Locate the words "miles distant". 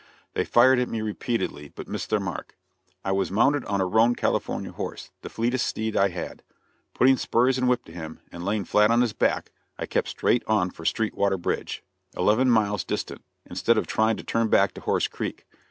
12.49-13.23